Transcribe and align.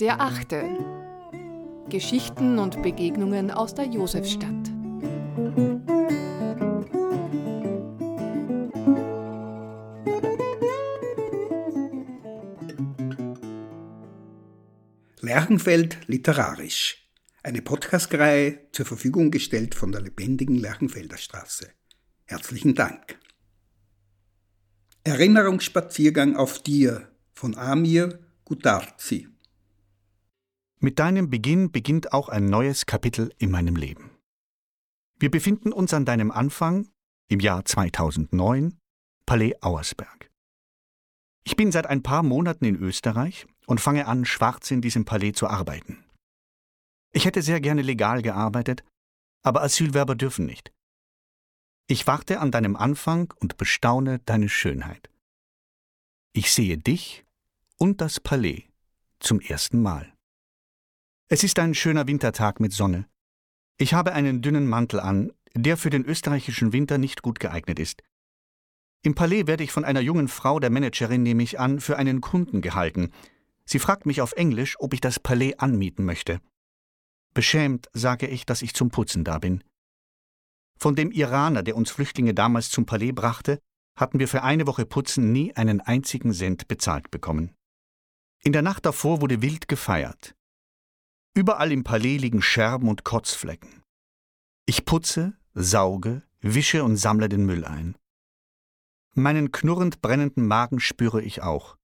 Der 0.00 0.20
achte. 0.20 0.64
Geschichten 1.88 2.58
und 2.58 2.82
Begegnungen 2.82 3.50
aus 3.50 3.74
der 3.74 3.86
Josefstadt. 3.86 4.48
Lerchenfeld 15.20 15.98
literarisch. 16.06 17.10
Eine 17.42 17.60
Podcastreihe 17.60 18.70
zur 18.72 18.86
Verfügung 18.86 19.30
gestellt 19.30 19.74
von 19.74 19.92
der 19.92 20.00
lebendigen 20.00 20.56
Lerchenfelder 20.56 21.18
Straße. 21.18 21.68
Herzlichen 22.24 22.74
Dank. 22.74 23.18
Erinnerungsspaziergang 25.08 26.36
auf 26.36 26.58
dir 26.58 27.10
von 27.32 27.56
Amir 27.56 28.18
Gudarzi. 28.44 29.26
Mit 30.80 30.98
deinem 30.98 31.30
Beginn 31.30 31.72
beginnt 31.72 32.12
auch 32.12 32.28
ein 32.28 32.44
neues 32.44 32.84
Kapitel 32.84 33.32
in 33.38 33.50
meinem 33.50 33.74
Leben. 33.74 34.10
Wir 35.18 35.30
befinden 35.30 35.72
uns 35.72 35.94
an 35.94 36.04
deinem 36.04 36.30
Anfang 36.30 36.88
im 37.28 37.40
Jahr 37.40 37.64
2009, 37.64 38.78
Palais 39.24 39.54
Auersberg. 39.62 40.30
Ich 41.42 41.56
bin 41.56 41.72
seit 41.72 41.86
ein 41.86 42.02
paar 42.02 42.22
Monaten 42.22 42.66
in 42.66 42.76
Österreich 42.76 43.46
und 43.66 43.80
fange 43.80 44.06
an, 44.08 44.26
schwarz 44.26 44.70
in 44.70 44.82
diesem 44.82 45.06
Palais 45.06 45.32
zu 45.32 45.46
arbeiten. 45.46 46.04
Ich 47.14 47.24
hätte 47.24 47.40
sehr 47.40 47.62
gerne 47.62 47.80
legal 47.80 48.20
gearbeitet, 48.20 48.84
aber 49.42 49.62
Asylwerber 49.62 50.14
dürfen 50.14 50.44
nicht. 50.44 50.70
Ich 51.90 52.06
warte 52.06 52.40
an 52.40 52.50
deinem 52.50 52.76
Anfang 52.76 53.32
und 53.40 53.56
bestaune 53.56 54.18
deine 54.26 54.50
Schönheit. 54.50 55.08
Ich 56.34 56.52
sehe 56.52 56.76
dich 56.76 57.24
und 57.78 58.02
das 58.02 58.20
Palais 58.20 58.64
zum 59.20 59.40
ersten 59.40 59.80
Mal. 59.80 60.12
Es 61.28 61.44
ist 61.44 61.58
ein 61.58 61.72
schöner 61.72 62.06
Wintertag 62.06 62.60
mit 62.60 62.74
Sonne. 62.74 63.08
Ich 63.78 63.94
habe 63.94 64.12
einen 64.12 64.42
dünnen 64.42 64.66
Mantel 64.66 65.00
an, 65.00 65.32
der 65.54 65.78
für 65.78 65.88
den 65.88 66.04
österreichischen 66.04 66.74
Winter 66.74 66.98
nicht 66.98 67.22
gut 67.22 67.40
geeignet 67.40 67.78
ist. 67.78 68.02
Im 69.02 69.14
Palais 69.14 69.46
werde 69.46 69.64
ich 69.64 69.72
von 69.72 69.86
einer 69.86 70.02
jungen 70.02 70.28
Frau, 70.28 70.60
der 70.60 70.68
Managerin 70.68 71.22
nehme 71.22 71.42
ich 71.42 71.58
an, 71.58 71.80
für 71.80 71.96
einen 71.96 72.20
Kunden 72.20 72.60
gehalten. 72.60 73.12
Sie 73.64 73.78
fragt 73.78 74.04
mich 74.04 74.20
auf 74.20 74.32
Englisch, 74.32 74.76
ob 74.78 74.92
ich 74.92 75.00
das 75.00 75.18
Palais 75.18 75.54
anmieten 75.54 76.04
möchte. 76.04 76.42
Beschämt 77.32 77.88
sage 77.94 78.26
ich, 78.26 78.44
dass 78.44 78.60
ich 78.60 78.74
zum 78.74 78.90
Putzen 78.90 79.24
da 79.24 79.38
bin. 79.38 79.64
Von 80.78 80.94
dem 80.94 81.10
Iraner, 81.10 81.62
der 81.62 81.76
uns 81.76 81.90
Flüchtlinge 81.90 82.34
damals 82.34 82.70
zum 82.70 82.86
Palais 82.86 83.12
brachte, 83.12 83.58
hatten 83.96 84.20
wir 84.20 84.28
für 84.28 84.42
eine 84.42 84.66
Woche 84.66 84.86
Putzen 84.86 85.32
nie 85.32 85.54
einen 85.54 85.80
einzigen 85.80 86.32
Cent 86.32 86.68
bezahlt 86.68 87.10
bekommen. 87.10 87.54
In 88.44 88.52
der 88.52 88.62
Nacht 88.62 88.86
davor 88.86 89.20
wurde 89.20 89.42
wild 89.42 89.66
gefeiert. 89.66 90.36
Überall 91.34 91.72
im 91.72 91.82
Palais 91.82 92.18
liegen 92.18 92.42
Scherben 92.42 92.88
und 92.88 93.04
Kotzflecken. 93.04 93.82
Ich 94.66 94.84
putze, 94.84 95.36
sauge, 95.54 96.22
wische 96.40 96.84
und 96.84 96.96
sammle 96.96 97.28
den 97.28 97.44
Müll 97.44 97.64
ein. 97.64 97.96
Meinen 99.14 99.50
knurrend 99.50 100.00
brennenden 100.00 100.46
Magen 100.46 100.78
spüre 100.78 101.22
ich 101.22 101.42
auch. 101.42 101.76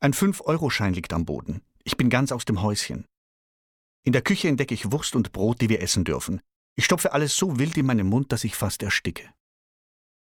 Ein 0.00 0.12
Fünf-Euro-Schein 0.12 0.92
liegt 0.92 1.14
am 1.14 1.24
Boden. 1.24 1.62
Ich 1.82 1.96
bin 1.96 2.10
ganz 2.10 2.30
aus 2.30 2.44
dem 2.44 2.60
Häuschen. 2.60 3.06
In 4.04 4.12
der 4.12 4.22
Küche 4.22 4.48
entdecke 4.48 4.74
ich 4.74 4.92
Wurst 4.92 5.16
und 5.16 5.32
Brot, 5.32 5.60
die 5.60 5.70
wir 5.70 5.80
essen 5.80 6.04
dürfen. 6.04 6.40
Ich 6.78 6.84
stopfe 6.84 7.12
alles 7.12 7.36
so 7.36 7.58
wild 7.58 7.76
in 7.76 7.86
meinen 7.86 8.06
Mund, 8.06 8.30
dass 8.30 8.44
ich 8.44 8.54
fast 8.54 8.84
ersticke. 8.84 9.28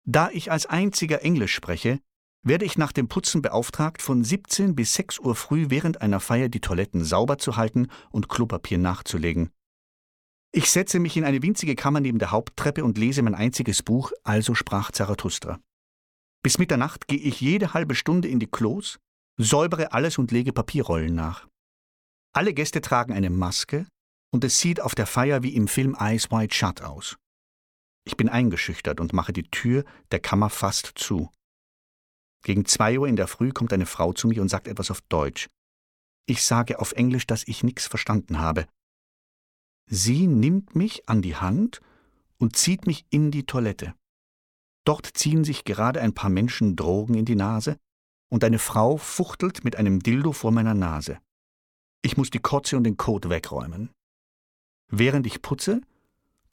Da 0.06 0.30
ich 0.30 0.50
als 0.50 0.64
einziger 0.64 1.20
Englisch 1.22 1.52
spreche, 1.52 2.00
werde 2.42 2.64
ich 2.64 2.78
nach 2.78 2.92
dem 2.92 3.06
Putzen 3.06 3.42
beauftragt, 3.42 4.00
von 4.00 4.24
17 4.24 4.74
bis 4.74 4.94
6 4.94 5.18
Uhr 5.18 5.36
früh 5.36 5.66
während 5.68 6.00
einer 6.00 6.20
Feier 6.20 6.48
die 6.48 6.62
Toiletten 6.62 7.04
sauber 7.04 7.36
zu 7.36 7.58
halten 7.58 7.88
und 8.10 8.30
Klopapier 8.30 8.78
nachzulegen. 8.78 9.50
Ich 10.50 10.70
setze 10.70 11.00
mich 11.00 11.18
in 11.18 11.24
eine 11.24 11.42
winzige 11.42 11.74
Kammer 11.74 12.00
neben 12.00 12.18
der 12.18 12.30
Haupttreppe 12.30 12.82
und 12.82 12.96
lese 12.96 13.20
mein 13.20 13.34
einziges 13.34 13.82
Buch, 13.82 14.12
Also 14.24 14.54
sprach 14.54 14.90
Zarathustra. 14.90 15.60
Bis 16.42 16.56
Mitternacht 16.56 17.08
gehe 17.08 17.18
ich 17.18 17.42
jede 17.42 17.74
halbe 17.74 17.94
Stunde 17.94 18.28
in 18.28 18.40
die 18.40 18.50
Klos, 18.50 18.98
säubere 19.36 19.92
alles 19.92 20.16
und 20.16 20.32
lege 20.32 20.54
Papierrollen 20.54 21.14
nach. 21.14 21.46
Alle 22.32 22.54
Gäste 22.54 22.80
tragen 22.80 23.12
eine 23.12 23.28
Maske 23.28 23.86
und 24.30 24.44
es 24.44 24.58
sieht 24.58 24.80
auf 24.80 24.94
der 24.94 25.06
Feier 25.06 25.42
wie 25.42 25.54
im 25.54 25.68
Film 25.68 25.96
Eyes 25.98 26.30
Wide 26.30 26.54
Shut 26.54 26.82
aus. 26.82 27.16
Ich 28.04 28.16
bin 28.16 28.28
eingeschüchtert 28.28 29.00
und 29.00 29.12
mache 29.12 29.32
die 29.32 29.50
Tür 29.50 29.84
der 30.10 30.20
Kammer 30.20 30.50
fast 30.50 30.92
zu. 30.94 31.30
Gegen 32.44 32.64
zwei 32.64 32.98
Uhr 32.98 33.08
in 33.08 33.16
der 33.16 33.28
Früh 33.28 33.52
kommt 33.52 33.72
eine 33.72 33.86
Frau 33.86 34.12
zu 34.12 34.28
mir 34.28 34.40
und 34.40 34.48
sagt 34.48 34.68
etwas 34.68 34.90
auf 34.90 35.00
Deutsch. 35.02 35.48
Ich 36.26 36.42
sage 36.42 36.78
auf 36.78 36.92
Englisch, 36.92 37.26
dass 37.26 37.46
ich 37.46 37.62
nichts 37.62 37.86
verstanden 37.86 38.38
habe. 38.38 38.66
Sie 39.90 40.26
nimmt 40.26 40.74
mich 40.74 41.08
an 41.08 41.22
die 41.22 41.36
Hand 41.36 41.80
und 42.38 42.56
zieht 42.56 42.86
mich 42.86 43.06
in 43.10 43.30
die 43.30 43.46
Toilette. 43.46 43.94
Dort 44.84 45.06
ziehen 45.06 45.44
sich 45.44 45.64
gerade 45.64 46.00
ein 46.00 46.14
paar 46.14 46.30
Menschen 46.30 46.76
Drogen 46.76 47.14
in 47.14 47.24
die 47.24 47.34
Nase 47.34 47.78
und 48.30 48.44
eine 48.44 48.58
Frau 48.58 48.96
fuchtelt 48.96 49.64
mit 49.64 49.76
einem 49.76 50.00
Dildo 50.00 50.32
vor 50.32 50.50
meiner 50.50 50.74
Nase. 50.74 51.18
Ich 52.02 52.16
muss 52.16 52.30
die 52.30 52.38
Kotze 52.38 52.76
und 52.76 52.84
den 52.84 52.96
Kot 52.96 53.28
wegräumen. 53.28 53.90
Während 54.88 55.26
ich 55.26 55.42
putze, 55.42 55.80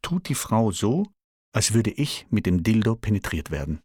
tut 0.02 0.30
die 0.30 0.36
Frau 0.36 0.72
so, 0.72 1.08
als 1.54 1.74
würde 1.74 1.92
ich 1.92 2.28
mit 2.30 2.46
dem 2.46 2.64
Dildo 2.64 2.96
penetriert 2.96 3.50
werden. 3.50 3.82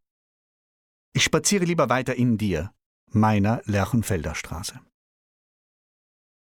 Ich 1.13 1.25
spaziere 1.25 1.65
lieber 1.65 1.89
weiter 1.89 2.15
in 2.15 2.37
dir, 2.39 2.73
meiner 3.07 3.63
Lerchenfelder 3.65 4.35
Straße. 4.35 4.81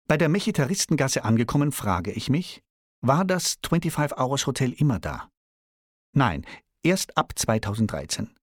Bei 0.08 0.16
der 0.16 0.28
Mechitaristengasse 0.28 1.24
angekommen, 1.24 1.72
frage 1.72 2.12
ich 2.12 2.28
mich, 2.28 2.62
war 3.00 3.24
das 3.24 3.58
25 3.66 4.18
Hours 4.18 4.46
Hotel 4.46 4.72
immer 4.72 4.98
da? 4.98 5.28
Nein, 6.12 6.46
erst 6.82 7.16
ab 7.16 7.32
2013. 7.36 8.34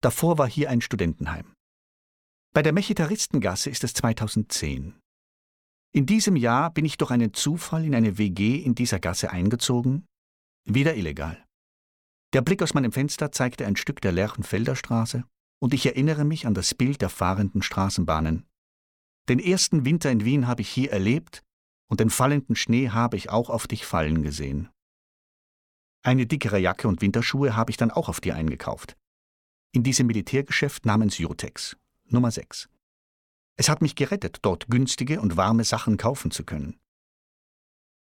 Davor 0.00 0.38
war 0.38 0.48
hier 0.48 0.70
ein 0.70 0.80
Studentenheim. 0.80 1.52
Bei 2.52 2.62
der 2.62 2.72
Mechitaristengasse 2.72 3.70
ist 3.70 3.84
es 3.84 3.92
2010. 3.94 4.99
In 5.92 6.06
diesem 6.06 6.36
Jahr 6.36 6.72
bin 6.72 6.84
ich 6.84 6.98
durch 6.98 7.10
einen 7.10 7.34
Zufall 7.34 7.84
in 7.84 7.96
eine 7.96 8.16
WG 8.16 8.56
in 8.56 8.76
dieser 8.76 9.00
Gasse 9.00 9.30
eingezogen, 9.30 10.06
wieder 10.64 10.94
illegal. 10.94 11.44
Der 12.32 12.42
Blick 12.42 12.62
aus 12.62 12.74
meinem 12.74 12.92
Fenster 12.92 13.32
zeigte 13.32 13.66
ein 13.66 13.74
Stück 13.74 14.00
der 14.00 14.12
Lerchenfelder 14.12 14.76
Straße, 14.76 15.24
und 15.60 15.74
ich 15.74 15.84
erinnere 15.86 16.24
mich 16.24 16.46
an 16.46 16.54
das 16.54 16.74
Bild 16.74 17.02
der 17.02 17.08
fahrenden 17.08 17.62
Straßenbahnen. 17.62 18.46
Den 19.28 19.40
ersten 19.40 19.84
Winter 19.84 20.12
in 20.12 20.24
Wien 20.24 20.46
habe 20.46 20.62
ich 20.62 20.68
hier 20.68 20.92
erlebt, 20.92 21.42
und 21.88 21.98
den 21.98 22.10
fallenden 22.10 22.54
Schnee 22.54 22.90
habe 22.90 23.16
ich 23.16 23.30
auch 23.30 23.50
auf 23.50 23.66
dich 23.66 23.84
fallen 23.84 24.22
gesehen. 24.22 24.68
Eine 26.04 26.26
dickere 26.26 26.58
Jacke 26.58 26.86
und 26.86 27.02
Winterschuhe 27.02 27.56
habe 27.56 27.72
ich 27.72 27.76
dann 27.76 27.90
auch 27.90 28.08
auf 28.08 28.20
dir 28.20 28.36
eingekauft. 28.36 28.96
In 29.72 29.82
diesem 29.82 30.06
Militärgeschäft 30.06 30.86
namens 30.86 31.18
Jotex, 31.18 31.76
Nummer 32.08 32.30
6. 32.30 32.68
Es 33.60 33.68
hat 33.68 33.82
mich 33.82 33.94
gerettet, 33.94 34.38
dort 34.40 34.68
günstige 34.68 35.20
und 35.20 35.36
warme 35.36 35.64
Sachen 35.64 35.98
kaufen 35.98 36.30
zu 36.30 36.44
können. 36.44 36.80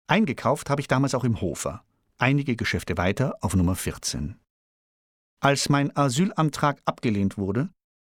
Eingekauft 0.06 0.70
habe 0.70 0.80
ich 0.80 0.86
damals 0.86 1.16
auch 1.16 1.24
im 1.24 1.40
Hofer, 1.40 1.84
einige 2.16 2.54
Geschäfte 2.54 2.96
weiter 2.96 3.36
auf 3.40 3.56
Nummer 3.56 3.74
14. 3.74 4.38
Als 5.40 5.68
mein 5.68 5.96
Asylantrag 5.96 6.80
abgelehnt 6.84 7.38
wurde 7.38 7.70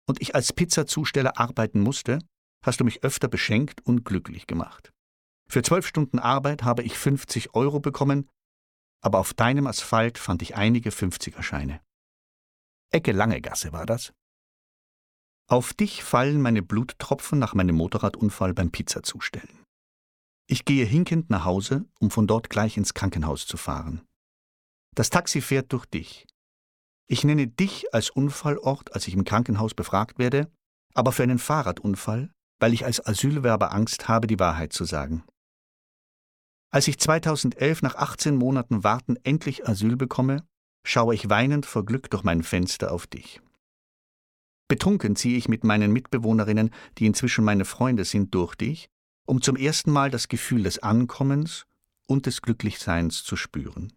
und 0.08 0.20
ich 0.24 0.34
als 0.34 0.54
Pizzazusteller 0.54 1.38
arbeiten 1.40 1.82
musste, 1.82 2.18
hast 2.66 2.80
du 2.80 2.84
mich 2.84 3.04
öfter 3.04 3.28
beschenkt 3.28 3.86
und 3.86 4.06
glücklich 4.06 4.48
gemacht. 4.48 4.92
Für 5.48 5.62
zwölf 5.62 5.86
Stunden 5.86 6.18
Arbeit 6.18 6.64
habe 6.64 6.82
ich 6.82 6.98
50 6.98 7.54
Euro 7.54 7.80
bekommen, 7.80 8.28
aber 9.04 9.20
auf 9.20 9.36
deinem 9.36 9.68
Asphalt 9.68 10.18
fand 10.18 10.42
ich 10.42 10.56
einige 10.56 10.90
50er-Scheine. 10.90 11.80
Ecke 12.92 13.12
Lange 13.12 13.40
Gasse 13.40 13.72
war 13.72 13.86
das. 13.86 14.14
Auf 15.50 15.74
dich 15.74 16.04
fallen 16.04 16.42
meine 16.42 16.62
Bluttropfen 16.62 17.40
nach 17.40 17.56
meinem 17.56 17.76
Motorradunfall 17.76 18.54
beim 18.54 18.70
Pizzazustellen. 18.70 19.64
Ich 20.48 20.64
gehe 20.64 20.86
hinkend 20.86 21.32
nach 21.32 21.44
Hause, 21.44 21.86
um 22.00 22.12
von 22.12 22.28
dort 22.28 22.52
gleich 22.52 22.78
ins 22.78 22.94
Krankenhaus 22.94 23.48
zu 23.48 23.58
fahren. 23.58 24.06
Das 24.96 25.10
Taxi 25.10 25.42
fährt 25.42 25.74
durch 25.74 25.88
dich. 25.88 26.28
Ich 27.08 27.24
nenne 27.24 27.48
dich 27.48 27.92
als 27.96 28.12
Unfallort, 28.12 28.94
als 28.94 29.08
ich 29.08 29.16
im 29.16 29.24
Krankenhaus 29.24 29.74
befragt 29.74 30.20
werde, 30.20 30.52
aber 30.94 31.12
für 31.12 31.24
einen 31.24 31.40
Fahrradunfall, 31.40 32.32
weil 32.60 32.74
ich 32.74 32.86
als 32.86 33.04
Asylwerber 33.04 33.72
Angst 33.72 34.08
habe, 34.08 34.28
die 34.28 34.40
Wahrheit 34.40 34.72
zu 34.72 34.86
sagen. 34.86 35.24
Als 36.72 36.88
ich 36.88 37.00
2011 37.00 37.82
nach 37.82 37.96
18 37.96 38.36
Monaten 38.36 38.84
Warten 38.84 39.16
endlich 39.24 39.68
Asyl 39.68 39.96
bekomme, 39.96 40.48
schaue 40.86 41.16
ich 41.16 41.28
weinend 41.28 41.66
vor 41.66 41.86
Glück 41.86 42.12
durch 42.12 42.22
mein 42.22 42.44
Fenster 42.44 42.92
auf 42.92 43.08
dich. 43.08 43.42
Betrunken 44.70 45.16
ziehe 45.16 45.36
ich 45.36 45.50
mit 45.50 45.66
meinen 45.66 45.92
Mitbewohnerinnen, 45.92 46.70
die 46.98 47.08
inzwischen 47.08 47.44
meine 47.44 47.66
Freunde 47.66 48.06
sind, 48.06 48.34
durch 48.34 48.56
dich, 48.56 48.90
um 49.26 49.42
zum 49.42 49.58
ersten 49.58 49.92
Mal 49.92 50.12
das 50.12 50.30
Gefühl 50.30 50.64
des 50.64 50.80
Ankommens 50.80 51.66
und 52.08 52.28
des 52.28 52.42
Glücklichseins 52.42 53.24
zu 53.24 53.36
spüren. 53.36 53.92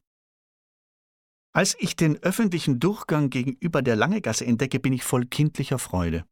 Als 1.55 1.77
ich 1.79 1.95
den 1.95 2.17
öffentlichen 2.23 2.81
Durchgang 2.81 3.29
gegenüber 3.29 3.83
der 3.83 3.97
Langegasse 3.97 4.47
entdecke, 4.47 4.81
bin 4.81 4.95
ich 4.95 5.05
voll 5.05 5.27
kindlicher 5.27 5.79
Freude. 5.79 6.25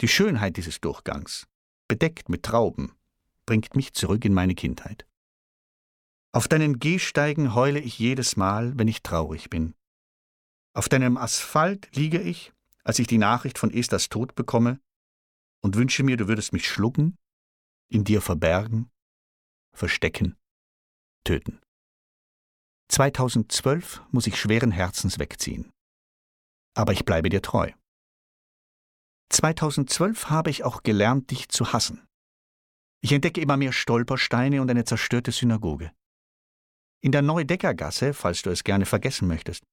Die 0.00 0.08
Schönheit 0.08 0.56
dieses 0.56 0.80
Durchgangs, 0.80 1.48
bedeckt 1.88 2.28
mit 2.28 2.44
Trauben, 2.44 2.92
bringt 3.44 3.74
mich 3.74 3.92
zurück 3.92 4.24
in 4.24 4.34
meine 4.34 4.54
Kindheit. 4.54 5.06
Auf 6.32 6.46
deinen 6.46 6.78
Gehsteigen 6.78 7.56
heule 7.56 7.80
ich 7.80 7.98
jedes 7.98 8.36
Mal, 8.36 8.78
wenn 8.78 8.86
ich 8.86 9.02
traurig 9.02 9.50
bin. 9.50 9.74
Auf 10.74 10.88
deinem 10.88 11.16
Asphalt 11.16 11.94
liege 11.94 12.20
ich, 12.20 12.52
als 12.84 12.98
ich 12.98 13.06
die 13.06 13.18
Nachricht 13.18 13.58
von 13.58 13.72
Esthers 13.72 14.08
Tod 14.08 14.34
bekomme, 14.34 14.80
und 15.62 15.76
wünsche 15.76 16.02
mir, 16.02 16.16
du 16.16 16.28
würdest 16.28 16.52
mich 16.52 16.68
schlucken, 16.68 17.16
in 17.88 18.04
dir 18.04 18.20
verbergen, 18.20 18.90
verstecken, 19.74 20.36
töten. 21.24 21.60
2012 22.88 24.02
muss 24.10 24.26
ich 24.26 24.38
schweren 24.38 24.72
Herzens 24.72 25.18
wegziehen. 25.18 25.70
Aber 26.74 26.92
ich 26.92 27.04
bleibe 27.04 27.28
dir 27.28 27.42
treu. 27.42 27.70
2012 29.30 30.28
habe 30.28 30.50
ich 30.50 30.64
auch 30.64 30.82
gelernt, 30.82 31.30
dich 31.30 31.48
zu 31.48 31.72
hassen. 31.72 32.06
Ich 33.02 33.12
entdecke 33.12 33.40
immer 33.40 33.56
mehr 33.56 33.72
Stolpersteine 33.72 34.60
und 34.60 34.70
eine 34.70 34.84
zerstörte 34.84 35.32
Synagoge. 35.32 35.92
In 37.00 37.12
der 37.12 37.22
Neudeckergasse, 37.22 38.14
falls 38.14 38.42
du 38.42 38.50
es 38.50 38.62
gerne 38.62 38.86
vergessen 38.86 39.26
möchtest. 39.26 39.64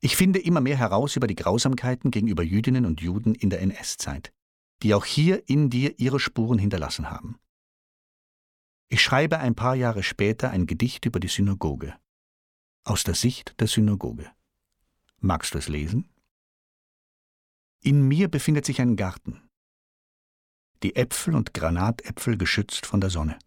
Ich 0.00 0.16
finde 0.16 0.38
immer 0.38 0.60
mehr 0.60 0.76
heraus 0.76 1.16
über 1.16 1.26
die 1.26 1.34
Grausamkeiten 1.34 2.10
gegenüber 2.10 2.42
Jüdinnen 2.42 2.86
und 2.86 3.00
Juden 3.00 3.34
in 3.34 3.50
der 3.50 3.60
NS-Zeit, 3.62 4.32
die 4.82 4.94
auch 4.94 5.04
hier 5.04 5.48
in 5.48 5.70
dir 5.70 5.98
ihre 5.98 6.20
Spuren 6.20 6.58
hinterlassen 6.58 7.10
haben. 7.10 7.38
Ich 8.88 9.02
schreibe 9.02 9.38
ein 9.38 9.54
paar 9.54 9.74
Jahre 9.74 10.02
später 10.02 10.50
ein 10.50 10.66
Gedicht 10.66 11.04
über 11.04 11.20
die 11.20 11.28
Synagoge 11.28 11.98
aus 12.88 13.04
der 13.04 13.14
Sicht 13.14 13.60
der 13.60 13.66
Synagoge. 13.66 14.30
Magst 15.20 15.54
du 15.54 15.58
es 15.58 15.68
lesen? 15.68 16.08
In 17.82 18.08
mir 18.08 18.28
befindet 18.28 18.64
sich 18.64 18.80
ein 18.80 18.96
Garten. 18.96 19.42
Die 20.82 20.96
Äpfel 20.96 21.34
und 21.34 21.52
Granatäpfel 21.52 22.38
geschützt 22.38 22.86
von 22.86 23.00
der 23.00 23.10
Sonne. 23.10 23.38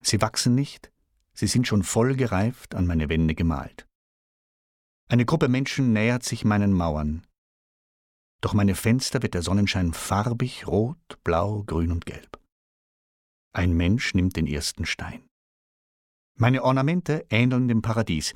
Sie 0.00 0.20
wachsen 0.20 0.54
nicht, 0.54 0.90
sie 1.32 1.46
sind 1.46 1.66
schon 1.68 1.84
voll 1.84 2.16
gereift 2.16 2.74
an 2.74 2.86
meine 2.86 3.08
Wände 3.08 3.34
gemalt. 3.34 3.86
Eine 5.12 5.26
Gruppe 5.26 5.48
Menschen 5.48 5.92
nähert 5.92 6.22
sich 6.22 6.42
meinen 6.42 6.72
Mauern. 6.72 7.26
Durch 8.40 8.54
meine 8.54 8.74
Fenster 8.74 9.22
wird 9.22 9.34
der 9.34 9.42
Sonnenschein 9.42 9.92
farbig, 9.92 10.66
rot, 10.66 11.22
blau, 11.22 11.64
grün 11.64 11.92
und 11.92 12.06
gelb. 12.06 12.40
Ein 13.54 13.74
Mensch 13.74 14.14
nimmt 14.14 14.36
den 14.36 14.46
ersten 14.46 14.86
Stein. 14.86 15.28
Meine 16.38 16.62
Ornamente 16.62 17.26
ähneln 17.28 17.68
dem 17.68 17.82
Paradies. 17.82 18.32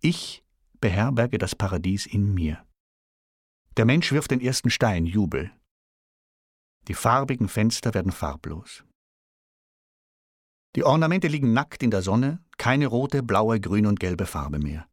Ich 0.00 0.42
beherberge 0.80 1.36
das 1.36 1.54
Paradies 1.54 2.06
in 2.06 2.32
mir. 2.32 2.66
Der 3.76 3.84
Mensch 3.84 4.10
wirft 4.10 4.30
den 4.30 4.40
ersten 4.40 4.70
Stein, 4.70 5.04
Jubel. 5.04 5.52
Die 6.88 6.94
farbigen 6.94 7.50
Fenster 7.50 7.92
werden 7.92 8.12
farblos. 8.12 8.82
Die 10.74 10.84
Ornamente 10.84 11.28
liegen 11.28 11.52
nackt 11.52 11.82
in 11.82 11.90
der 11.90 12.00
Sonne, 12.00 12.42
keine 12.56 12.86
rote, 12.86 13.22
blaue, 13.22 13.60
grüne 13.60 13.90
und 13.90 14.00
gelbe 14.00 14.24
Farbe 14.24 14.58
mehr. 14.58 14.88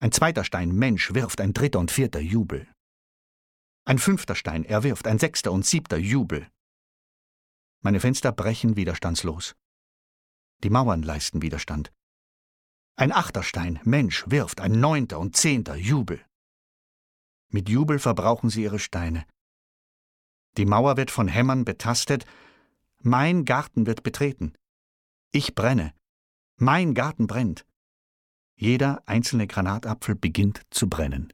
Ein 0.00 0.12
zweiter 0.12 0.44
Stein, 0.44 0.72
Mensch, 0.72 1.12
wirft, 1.14 1.40
ein 1.40 1.52
dritter 1.52 1.80
und 1.80 1.90
vierter, 1.90 2.20
Jubel. 2.20 2.68
Ein 3.84 3.98
fünfter 3.98 4.34
Stein, 4.34 4.64
er 4.64 4.82
wirft, 4.84 5.06
ein 5.06 5.18
sechster 5.18 5.50
und 5.50 5.66
siebter, 5.66 5.96
Jubel. 5.96 6.48
Meine 7.80 8.00
Fenster 8.00 8.32
brechen 8.32 8.76
widerstandslos. 8.76 9.56
Die 10.62 10.70
Mauern 10.70 11.02
leisten 11.02 11.42
Widerstand. 11.42 11.92
Ein 12.96 13.12
Achterstein, 13.12 13.80
Mensch, 13.84 14.24
wirft, 14.28 14.60
ein 14.60 14.72
neunter 14.72 15.18
und 15.18 15.36
zehnter, 15.36 15.76
Jubel. 15.76 16.24
Mit 17.50 17.68
Jubel 17.68 17.98
verbrauchen 17.98 18.50
sie 18.50 18.64
ihre 18.64 18.78
Steine. 18.78 19.24
Die 20.56 20.66
Mauer 20.66 20.96
wird 20.96 21.10
von 21.10 21.28
Hämmern 21.28 21.64
betastet, 21.64 22.24
mein 23.00 23.44
Garten 23.44 23.86
wird 23.86 24.02
betreten. 24.02 24.52
Ich 25.30 25.54
brenne. 25.54 25.94
Mein 26.56 26.94
Garten 26.94 27.26
brennt. 27.28 27.64
Jeder 28.60 29.04
einzelne 29.06 29.46
Granatapfel 29.46 30.16
beginnt 30.16 30.62
zu 30.70 30.88
brennen. 30.88 31.32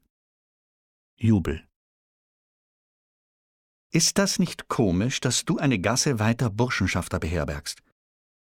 Jubel. 1.16 1.66
Ist 3.90 4.18
das 4.18 4.38
nicht 4.38 4.68
komisch, 4.68 5.20
dass 5.20 5.46
du 5.46 5.56
eine 5.56 5.78
Gasse 5.78 6.18
weiter 6.18 6.50
Burschenschafter 6.50 7.18
beherbergst? 7.18 7.80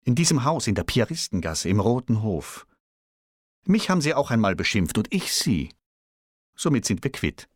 In 0.05 0.15
diesem 0.15 0.45
Haus 0.45 0.67
in 0.67 0.75
der 0.75 0.85
Piaristengasse 0.85 1.71
im 1.71 1.81
Roten 1.81 2.21
Hof. 2.21 2.67
Mich 3.65 3.89
haben 3.89 4.03
sie 4.03 4.13
auch 4.13 4.31
einmal 4.31 4.55
beschimpft 4.55 4.99
und 4.99 5.15
ich 5.15 5.33
sie. 5.33 5.75
Somit 6.55 6.85
sind 6.85 7.03
wir 7.03 7.11
quitt, 7.11 7.49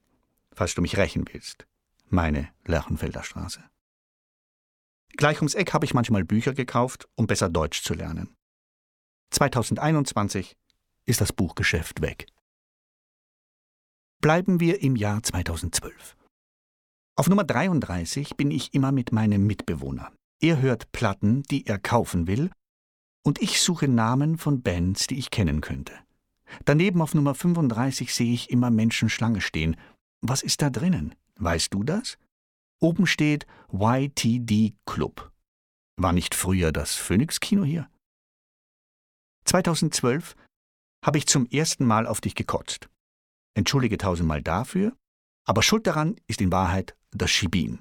falls 0.51 0.75
du 0.75 0.81
mich 0.81 0.97
rächen 0.97 1.27
willst. 1.31 1.67
Meine 2.09 2.49
Lerchenfelder 2.65 3.23
Straße. 3.23 3.63
Gleich 5.19 5.37
ums 5.39 5.55
Eck 5.55 5.75
habe 5.75 5.85
ich 5.85 5.93
manchmal 5.93 6.25
Bücher 6.25 6.55
gekauft, 6.55 7.07
um 7.17 7.27
besser 7.27 7.51
Deutsch 7.51 7.83
zu 7.83 7.93
lernen. 7.93 8.35
2021 9.31 10.57
ist 11.07 11.21
das 11.21 11.33
Buchgeschäft 11.33 12.01
weg. 12.01 12.27
Bleiben 14.21 14.61
wir 14.61 14.83
im 14.83 14.97
Jahr 14.97 15.23
2012. 15.23 16.17
Auf 17.17 17.29
Nummer 17.29 17.45
33 17.45 18.37
bin 18.37 18.51
ich 18.51 18.73
immer 18.73 18.93
mit 18.93 19.13
meinem 19.13 19.47
Mitbewohner. 19.47 20.13
Er 20.41 20.61
hört 20.61 20.93
Platten, 20.93 21.43
die 21.45 21.67
er 21.67 21.79
kaufen 21.79 22.27
will, 22.27 22.51
und 23.25 23.41
ich 23.41 23.61
suche 23.61 23.89
Namen 23.89 24.39
von 24.39 24.63
Bands, 24.63 25.07
die 25.07 25.19
ich 25.19 25.31
kennen 25.31 25.61
könnte. 25.61 25.93
Daneben 26.65 27.01
auf 27.01 27.15
Nummer 27.15 27.35
35 27.35 28.15
sehe 28.15 28.33
ich 28.33 28.51
immer 28.51 28.71
Menschen 28.71 29.09
Schlange 29.09 29.41
stehen. 29.41 29.77
Was 30.21 30.43
ist 30.43 30.63
da 30.63 30.71
drinnen? 30.71 31.15
Weißt 31.37 31.73
du 31.73 31.83
das? 31.83 32.19
Oben 32.81 33.07
steht 33.07 33.47
YTD 33.73 34.75
Club. 34.87 35.33
War 35.97 36.13
nicht 36.13 36.35
früher 36.35 36.73
das 36.73 36.97
Phoenix-Kino 36.97 37.65
hier? 37.65 37.89
2012 39.45 40.35
habe 41.05 41.19
ich 41.19 41.27
zum 41.27 41.47
ersten 41.47 41.85
Mal 41.85 42.07
auf 42.07 42.21
dich 42.21 42.35
gekotzt. 42.35 42.89
Entschuldige 43.55 43.99
tausendmal 43.99 44.43
dafür, 44.43 44.97
aber 45.45 45.63
schuld 45.63 45.87
daran 45.87 46.17
ist 46.27 46.41
in 46.41 46.53
Wahrheit 46.53 46.97
das 47.11 47.31
Schibin 47.31 47.81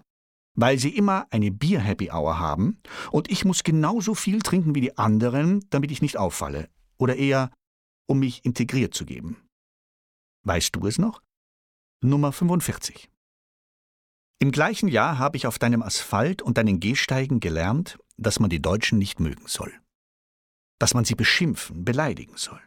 weil 0.55 0.77
sie 0.77 0.95
immer 0.95 1.27
eine 1.31 1.51
Bier-Happy-Hour 1.51 2.39
haben 2.39 2.81
und 3.11 3.31
ich 3.31 3.45
muss 3.45 3.63
genauso 3.63 4.15
viel 4.15 4.39
trinken 4.39 4.75
wie 4.75 4.81
die 4.81 4.97
anderen, 4.97 5.65
damit 5.69 5.91
ich 5.91 6.01
nicht 6.01 6.17
auffalle. 6.17 6.69
Oder 6.97 7.15
eher, 7.15 7.51
um 8.07 8.19
mich 8.19 8.45
integriert 8.45 8.93
zu 8.93 9.05
geben. 9.05 9.37
Weißt 10.43 10.75
du 10.75 10.85
es 10.87 10.97
noch? 10.97 11.21
Nummer 12.03 12.31
45. 12.31 13.09
Im 14.39 14.51
gleichen 14.51 14.87
Jahr 14.87 15.19
habe 15.19 15.37
ich 15.37 15.47
auf 15.47 15.59
deinem 15.59 15.83
Asphalt 15.83 16.41
und 16.41 16.57
deinen 16.57 16.79
Gehsteigen 16.79 17.39
gelernt, 17.39 17.99
dass 18.17 18.39
man 18.39 18.49
die 18.49 18.61
Deutschen 18.61 18.97
nicht 18.97 19.19
mögen 19.19 19.47
soll. 19.47 19.71
Dass 20.79 20.93
man 20.95 21.05
sie 21.05 21.15
beschimpfen, 21.15 21.85
beleidigen 21.85 22.37
soll. 22.37 22.61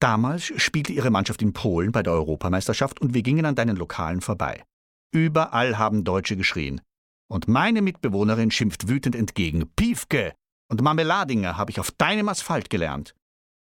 Damals 0.00 0.52
spielte 0.60 0.92
ihre 0.92 1.10
Mannschaft 1.10 1.42
in 1.42 1.52
Polen 1.52 1.92
bei 1.92 2.02
der 2.02 2.12
Europameisterschaft 2.12 3.00
und 3.00 3.14
wir 3.14 3.22
gingen 3.22 3.46
an 3.46 3.54
deinen 3.54 3.76
Lokalen 3.76 4.20
vorbei. 4.20 4.64
Überall 5.12 5.78
haben 5.78 6.04
Deutsche 6.04 6.36
geschrien. 6.36 6.80
Und 7.28 7.48
meine 7.48 7.82
Mitbewohnerin 7.82 8.50
schimpft 8.50 8.88
wütend 8.88 9.16
entgegen. 9.16 9.68
Piefke 9.74 10.34
und 10.68 10.82
Marmeladinger 10.82 11.56
habe 11.56 11.70
ich 11.70 11.80
auf 11.80 11.90
deinem 11.90 12.28
Asphalt 12.28 12.70
gelernt. 12.70 13.14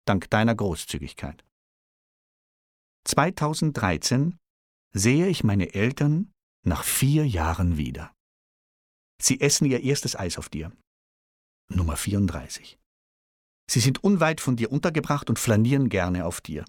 Dank 0.06 0.30
deiner 0.30 0.54
Großzügigkeit. 0.54 1.44
2013 3.04 4.38
sehe 4.92 5.26
ich 5.26 5.44
meine 5.44 5.74
Eltern 5.74 6.32
nach 6.64 6.84
vier 6.84 7.26
Jahren 7.26 7.76
wieder. 7.76 8.12
Sie 9.20 9.40
essen 9.40 9.66
ihr 9.66 9.82
erstes 9.82 10.16
Eis 10.16 10.38
auf 10.38 10.48
dir. 10.48 10.72
Nummer 11.68 11.96
34. 11.96 12.78
Sie 13.70 13.78
sind 13.78 14.02
unweit 14.02 14.40
von 14.40 14.56
dir 14.56 14.72
untergebracht 14.72 15.30
und 15.30 15.38
flanieren 15.38 15.90
gerne 15.90 16.26
auf 16.26 16.40
dir. 16.40 16.64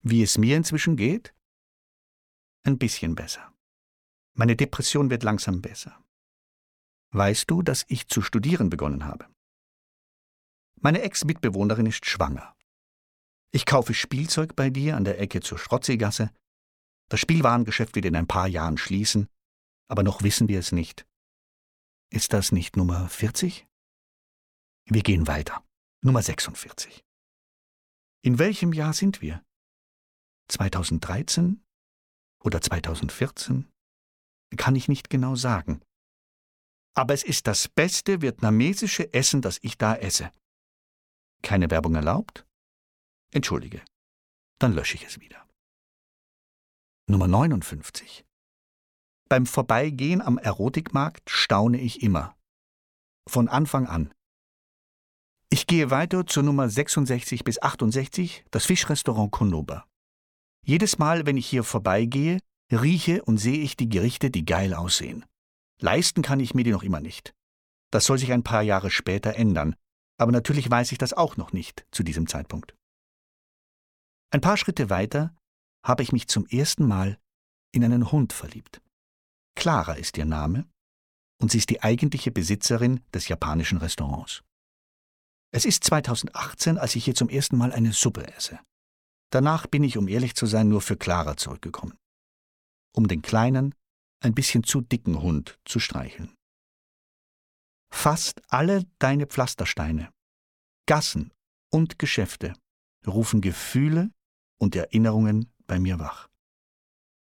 Wie 0.00 0.22
es 0.22 0.38
mir 0.38 0.56
inzwischen 0.56 0.96
geht? 0.96 1.34
ein 2.62 2.78
bisschen 2.78 3.14
besser. 3.14 3.52
Meine 4.34 4.56
Depression 4.56 5.10
wird 5.10 5.22
langsam 5.22 5.60
besser. 5.60 6.02
Weißt 7.12 7.50
du, 7.50 7.60
dass 7.60 7.84
ich 7.88 8.08
zu 8.08 8.22
studieren 8.22 8.70
begonnen 8.70 9.04
habe? 9.04 9.26
Meine 10.80 11.02
Ex-Mitbewohnerin 11.02 11.84
ist 11.84 12.06
schwanger. 12.06 12.56
Ich 13.52 13.66
kaufe 13.66 13.92
Spielzeug 13.92 14.56
bei 14.56 14.70
dir 14.70 14.96
an 14.96 15.04
der 15.04 15.20
Ecke 15.20 15.40
zur 15.40 15.58
Schrotzigasse. 15.58 16.30
Das 17.10 17.20
Spielwarengeschäft 17.20 17.94
wird 17.96 18.06
in 18.06 18.16
ein 18.16 18.28
paar 18.28 18.48
Jahren 18.48 18.78
schließen, 18.78 19.28
aber 19.88 20.02
noch 20.02 20.22
wissen 20.22 20.48
wir 20.48 20.58
es 20.58 20.72
nicht. 20.72 21.06
Ist 22.10 22.32
das 22.32 22.50
nicht 22.50 22.76
Nummer 22.76 23.10
40? 23.10 23.66
Wir 24.90 25.02
gehen 25.02 25.26
weiter. 25.26 25.64
Nummer 26.02 26.22
46. 26.22 27.04
In 28.22 28.38
welchem 28.38 28.72
Jahr 28.72 28.92
sind 28.92 29.22
wir? 29.22 29.42
2013? 30.48 31.62
oder 32.42 32.60
2014? 32.60 33.70
Kann 34.56 34.76
ich 34.76 34.88
nicht 34.88 35.10
genau 35.10 35.34
sagen. 35.34 35.82
Aber 36.94 37.14
es 37.14 37.22
ist 37.22 37.46
das 37.46 37.68
beste 37.68 38.20
vietnamesische 38.20 39.12
Essen, 39.14 39.42
das 39.42 39.58
ich 39.62 39.78
da 39.78 39.94
esse. 39.94 40.32
Keine 41.42 41.70
Werbung 41.70 41.94
erlaubt, 41.94 42.46
Entschuldige. 43.32 43.82
Dann 44.58 44.72
lösche 44.72 44.96
ich 44.96 45.04
es 45.04 45.20
wieder. 45.20 45.46
Nummer 47.06 47.28
59. 47.28 48.24
Beim 49.28 49.46
Vorbeigehen 49.46 50.20
am 50.20 50.38
Erotikmarkt 50.38 51.30
staune 51.30 51.80
ich 51.80 52.02
immer. 52.02 52.36
Von 53.28 53.48
Anfang 53.48 53.86
an. 53.86 54.12
Ich 55.52 55.66
gehe 55.66 55.90
weiter 55.90 56.24
zur 56.26 56.44
Nummer 56.44 56.68
66 56.68 57.42
bis 57.42 57.60
68, 57.60 58.44
das 58.52 58.66
Fischrestaurant 58.66 59.32
Konoba. 59.32 59.84
Jedes 60.64 60.98
Mal, 60.98 61.26
wenn 61.26 61.36
ich 61.36 61.48
hier 61.48 61.64
vorbeigehe, 61.64 62.38
rieche 62.70 63.24
und 63.24 63.38
sehe 63.38 63.58
ich 63.58 63.76
die 63.76 63.88
Gerichte, 63.88 64.30
die 64.30 64.44
geil 64.44 64.74
aussehen. 64.74 65.24
Leisten 65.80 66.22
kann 66.22 66.38
ich 66.38 66.54
mir 66.54 66.62
die 66.62 66.70
noch 66.70 66.84
immer 66.84 67.00
nicht. 67.00 67.34
Das 67.90 68.04
soll 68.04 68.18
sich 68.18 68.30
ein 68.30 68.44
paar 68.44 68.62
Jahre 68.62 68.92
später 68.92 69.34
ändern, 69.34 69.74
aber 70.18 70.30
natürlich 70.30 70.70
weiß 70.70 70.92
ich 70.92 70.98
das 70.98 71.14
auch 71.14 71.36
noch 71.36 71.52
nicht 71.52 71.84
zu 71.90 72.04
diesem 72.04 72.28
Zeitpunkt. 72.28 72.76
Ein 74.30 74.40
paar 74.40 74.56
Schritte 74.56 74.88
weiter 74.88 75.34
habe 75.84 76.04
ich 76.04 76.12
mich 76.12 76.28
zum 76.28 76.46
ersten 76.46 76.86
Mal 76.86 77.18
in 77.72 77.82
einen 77.82 78.12
Hund 78.12 78.32
verliebt. 78.32 78.80
Clara 79.56 79.94
ist 79.94 80.16
ihr 80.16 80.26
Name 80.26 80.68
und 81.42 81.50
sie 81.50 81.58
ist 81.58 81.70
die 81.70 81.82
eigentliche 81.82 82.30
Besitzerin 82.30 83.00
des 83.12 83.26
japanischen 83.26 83.78
Restaurants. 83.78 84.44
Es 85.52 85.64
ist 85.64 85.84
2018, 85.84 86.78
als 86.78 86.94
ich 86.94 87.04
hier 87.04 87.14
zum 87.14 87.28
ersten 87.28 87.56
Mal 87.56 87.72
eine 87.72 87.92
Suppe 87.92 88.26
esse. 88.36 88.60
Danach 89.30 89.66
bin 89.66 89.82
ich, 89.82 89.96
um 89.96 90.08
ehrlich 90.08 90.34
zu 90.34 90.46
sein, 90.46 90.68
nur 90.68 90.80
für 90.80 90.96
Clara 90.96 91.36
zurückgekommen. 91.36 91.96
Um 92.94 93.08
den 93.08 93.22
kleinen, 93.22 93.74
ein 94.22 94.34
bisschen 94.34 94.64
zu 94.64 94.80
dicken 94.80 95.20
Hund 95.22 95.58
zu 95.64 95.80
streicheln. 95.80 96.34
Fast 97.92 98.42
alle 98.48 98.84
deine 98.98 99.26
Pflastersteine, 99.26 100.12
Gassen 100.86 101.32
und 101.72 101.98
Geschäfte 101.98 102.54
rufen 103.06 103.40
Gefühle 103.40 104.10
und 104.58 104.76
Erinnerungen 104.76 105.52
bei 105.66 105.80
mir 105.80 105.98
wach. 105.98 106.28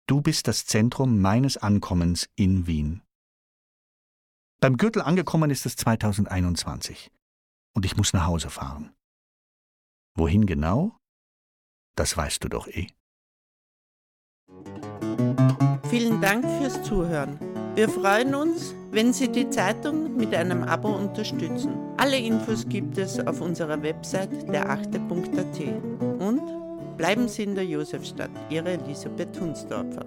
Du 0.07 0.21
bist 0.21 0.47
das 0.47 0.67
Zentrum 0.67 1.21
meines 1.21 1.57
Ankommens 1.57 2.29
in 2.37 2.67
Wien. 2.67 3.03
Beim 4.61 4.77
Gürtel 4.77 5.03
angekommen 5.03 5.51
ist 5.51 5.67
es 5.67 5.77
2021 5.77 7.11
und 7.75 7.85
ich 7.85 7.97
muss 7.97 8.13
nach 8.13 8.27
Hause 8.27 8.51
fahren. 8.51 8.95
Wohin 10.17 10.47
genau? 10.47 10.97
Das 11.97 12.17
weißt 12.17 12.43
du 12.45 12.49
doch 12.49 12.67
eh. 12.69 12.89
Vielen 15.89 16.21
Dank 16.21 16.45
fürs 16.59 16.83
Zuhören. 16.83 17.39
Wir 17.75 17.89
freuen 17.89 18.35
uns, 18.35 18.75
wenn 18.93 19.13
Sie 19.13 19.29
die 19.29 19.51
Zeitung 19.51 20.17
mit 20.17 20.33
einem 20.35 20.63
Abo 20.63 20.95
unterstützen. 20.95 21.75
Alle 21.97 22.19
Infos 22.19 22.69
gibt 22.69 22.99
es 22.99 23.19
auf 23.19 23.41
unserer 23.41 23.83
Website 23.83 24.49
derachte.at. 24.53 25.61
Und 26.21 26.97
bleiben 26.97 27.29
Sie 27.29 27.43
in 27.43 27.55
der 27.57 27.67
Josefstadt, 27.67 28.31
Ihre 28.49 28.73
Elisabeth 28.73 29.41
Hunsdorfer. 29.41 30.07